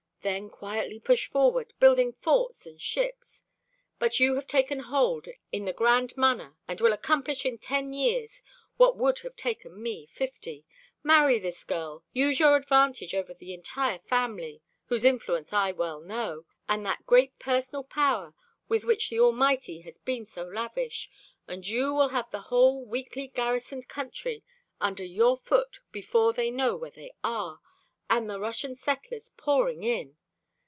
Then 0.23 0.51
quietly 0.51 0.99
push 0.99 1.25
forward, 1.25 1.73
building 1.79 2.13
forts 2.13 2.67
and 2.67 2.79
ships. 2.79 3.41
But 3.97 4.19
you 4.19 4.35
have 4.35 4.45
taken 4.45 4.81
hold 4.81 5.27
in 5.51 5.65
the 5.65 5.73
grand 5.73 6.15
manner 6.15 6.55
and 6.67 6.79
will 6.79 6.93
accomplish 6.93 7.43
in 7.43 7.57
ten 7.57 7.91
years 7.91 8.43
what 8.77 8.95
would 8.97 9.17
have 9.21 9.35
taken 9.35 9.81
me 9.81 10.05
fifty. 10.05 10.63
Marry 11.01 11.39
this 11.39 11.63
girl, 11.63 12.03
use 12.13 12.39
your 12.39 12.55
advantage 12.55 13.15
over 13.15 13.33
the 13.33 13.51
entire 13.55 13.97
family 13.97 14.61
whose 14.85 15.03
influence 15.05 15.51
I 15.53 15.71
well 15.71 15.99
know 16.01 16.45
and 16.69 16.85
that 16.85 17.07
great 17.07 17.39
personal 17.39 17.83
power 17.83 18.35
with 18.67 18.83
which 18.83 19.09
the 19.09 19.19
Almighty 19.19 19.81
has 19.81 19.97
been 19.97 20.27
so 20.27 20.43
lavish, 20.45 21.09
and 21.47 21.65
you 21.65 21.95
will 21.95 22.09
have 22.09 22.29
the 22.29 22.41
whole 22.53 22.85
weakly 22.85 23.27
garrisoned 23.27 23.87
country 23.87 24.43
under 24.79 25.03
your 25.03 25.35
foot 25.35 25.79
before 25.91 26.31
they 26.31 26.51
know 26.51 26.75
where 26.75 26.91
they 26.91 27.11
are, 27.23 27.59
and 28.13 28.29
the 28.29 28.37
Russian 28.41 28.75
settlers 28.75 29.31
pouring 29.37 29.83
in. 29.85 30.17